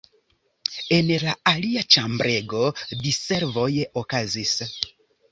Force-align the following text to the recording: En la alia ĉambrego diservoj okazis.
En 0.95 1.09
la 1.23 1.33
alia 1.51 1.83
ĉambrego 1.95 2.61
diservoj 3.01 3.67
okazis. 4.03 4.55